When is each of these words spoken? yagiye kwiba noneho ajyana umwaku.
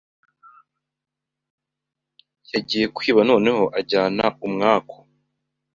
yagiye 2.53 2.85
kwiba 2.95 3.21
noneho 3.29 3.63
ajyana 3.79 4.25
umwaku. 4.45 4.97